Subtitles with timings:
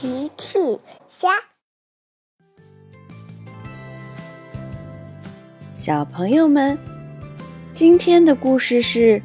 [0.00, 0.78] 奇趣
[1.08, 1.28] 虾，
[5.72, 6.78] 小朋友们，
[7.72, 9.20] 今天的故事是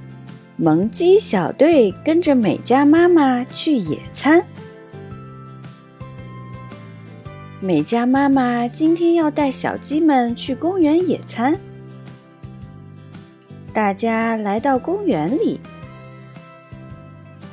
[0.56, 4.44] 萌鸡小队跟着美嘉妈妈去野餐。
[7.60, 11.56] 美嘉妈妈今天要带小鸡们去公园野餐。
[13.72, 15.60] 大家来到公园里，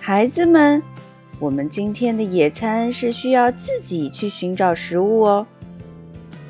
[0.00, 0.82] 孩子们。
[1.40, 5.46] 我们今天的野餐是需要自己去寻找食物哦。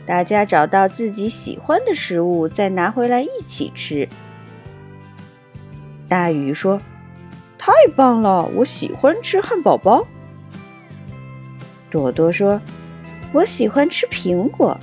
[0.05, 4.09] 大家找到自己喜欢的食物，再拿回来一起吃。
[6.09, 6.81] 大鱼说
[7.57, 10.05] ：“太棒了，我喜欢吃汉堡包。”
[11.89, 12.61] 朵朵说
[13.33, 14.77] ：“我喜欢吃苹果。”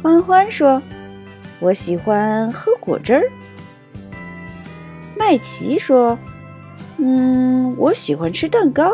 [0.00, 0.80] 欢欢说
[1.58, 3.24] ：“我喜欢喝果汁儿。”
[5.18, 6.16] 麦琪说。
[7.02, 8.92] 嗯，我喜欢吃蛋糕。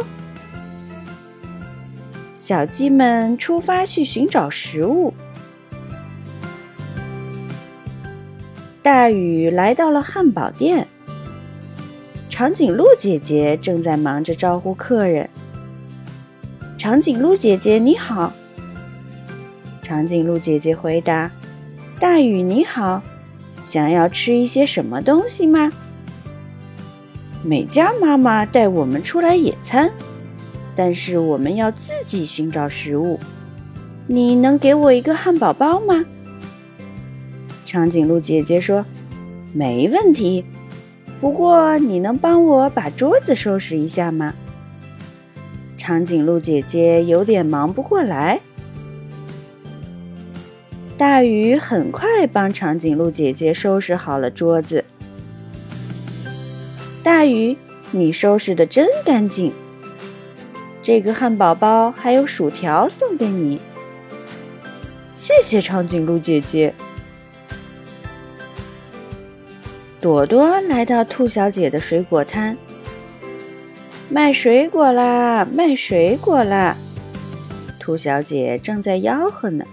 [2.35, 5.13] 小鸡们出发去寻找食物。
[8.81, 10.87] 大雨来到了汉堡店，
[12.31, 15.29] 长颈鹿姐姐正在忙着招呼客人。
[16.79, 18.33] 长颈鹿姐姐你好。
[19.83, 21.29] 长颈鹿姐姐回答
[21.99, 23.03] ：“大雨你好，
[23.65, 25.73] 想要吃一些什么东西吗？”
[27.47, 29.89] 美嘉妈妈带我们出来野餐，
[30.75, 33.21] 但是我们要自己寻找食物。
[34.09, 36.05] 你能给我一个汉堡包吗？
[37.65, 38.85] 长颈鹿姐姐说
[39.55, 40.45] ：“没问题，
[41.21, 44.35] 不过你能帮我把桌子收拾一下吗？”
[45.79, 48.41] 长颈鹿姐姐有点忙不过来。
[50.99, 54.85] 大鱼很快帮长颈鹿姐姐收拾好了桌子。
[57.31, 57.57] 鱼，
[57.91, 59.53] 你收拾的真干净。
[60.83, 63.61] 这个汉堡包还有薯条送给你，
[65.13, 66.73] 谢谢长颈鹿姐姐。
[70.01, 72.57] 朵朵来到兔小姐的水果摊，
[74.09, 76.77] 卖水果啦，卖水果啦！
[77.81, 79.65] 兔小姐正在吆喝呢。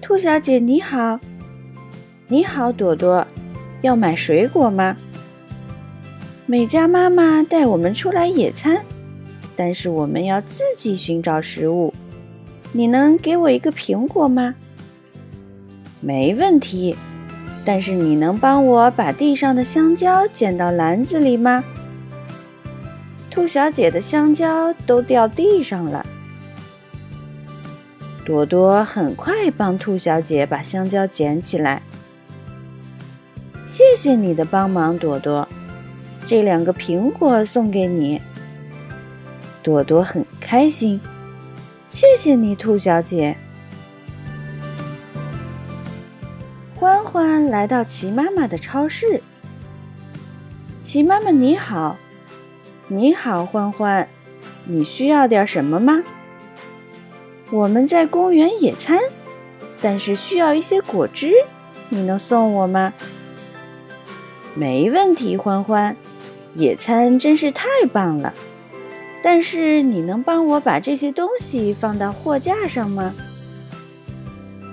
[0.00, 1.20] 兔小姐你好，
[2.26, 3.24] 你好，朵朵，
[3.82, 4.96] 要买水果吗？
[6.44, 8.82] 美嘉妈妈带我们出来野餐，
[9.54, 11.94] 但是我们要自己寻找食物。
[12.72, 14.56] 你能给我一个苹果吗？
[16.00, 16.96] 没问题，
[17.64, 21.62] 但是你能帮我把地上的香蕉捡到篮子里吗？
[23.30, 26.04] 兔小姐的香蕉都掉地上了。
[28.24, 31.82] 朵朵很快帮兔小姐把香蕉捡起来。
[33.64, 35.48] 谢谢你的帮忙，朵朵。
[36.32, 38.18] 这两个苹果送给你，
[39.62, 40.98] 朵朵很开心。
[41.86, 43.36] 谢谢你，兔小姐。
[46.74, 49.20] 欢欢来到齐妈妈的超市。
[50.80, 51.98] 齐妈妈你好，
[52.88, 54.08] 你好，欢欢，
[54.64, 56.02] 你需要点什么吗？
[57.50, 58.98] 我们在公园野餐，
[59.82, 61.34] 但是需要一些果汁，
[61.90, 62.94] 你能送我吗？
[64.54, 65.94] 没问题，欢欢。
[66.54, 68.34] 野餐真是太棒了，
[69.22, 73.14] 但是你能帮我把这些东西放到货架上吗？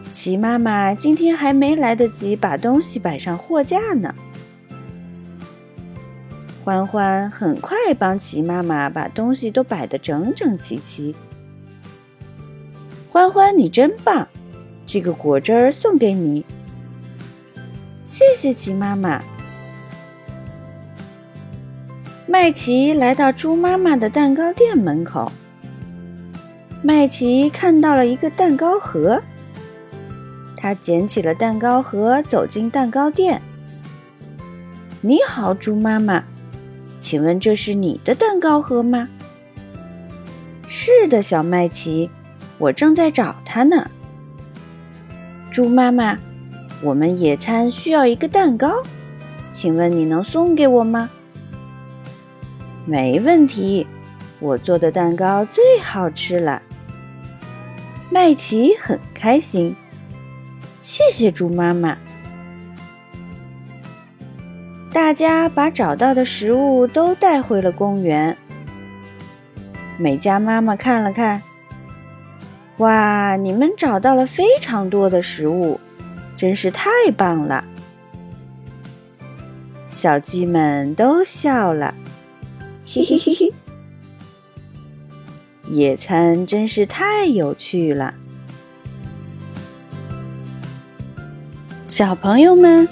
[0.09, 4.13] 齐妈妈今天还没来得及把东西摆上货架呢。
[6.63, 11.15] 欢欢很快帮齐妈妈把东西都摆得整整齐齐。
[13.09, 14.27] 欢欢，你真棒！
[14.85, 16.43] 这个果汁儿送给你，
[18.05, 19.23] 谢谢齐妈妈。
[22.31, 25.31] 麦琪来到猪妈妈的蛋糕店门口。
[26.83, 29.19] 麦琪看到了一个蛋糕盒，
[30.55, 33.41] 他捡起了蛋糕盒，走进蛋糕店。
[35.01, 36.23] 你好，猪妈妈，
[36.99, 39.09] 请问这是你的蛋糕盒吗？
[40.67, 42.11] 是的，小麦琪，
[42.59, 43.89] 我正在找它呢。
[45.49, 46.19] 猪妈妈，
[46.83, 48.83] 我们野餐需要一个蛋糕，
[49.51, 51.09] 请问你能送给我吗？
[52.89, 53.85] 没问题，
[54.39, 56.59] 我做的蛋糕最好吃了。
[58.09, 59.75] 麦琪很开心，
[60.81, 61.99] 谢谢猪妈妈。
[64.91, 68.35] 大家把找到的食物都带回了公园。
[69.99, 71.43] 美嘉妈妈看了看，
[72.77, 75.79] 哇，你们找到了非常多的食物，
[76.35, 77.63] 真是太棒了！
[79.87, 81.93] 小鸡们都笑了。
[82.91, 83.53] 嘿嘿嘿嘿，
[85.69, 88.15] 野餐真是太有趣了。
[91.85, 92.89] 小朋友们，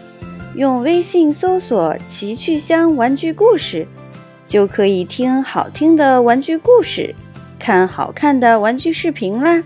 [0.54, 3.88] 用微信搜索“奇趣箱玩具故事”，
[4.46, 7.16] 就可以听好听的玩具故事，
[7.58, 9.64] 看好看的玩具视频啦。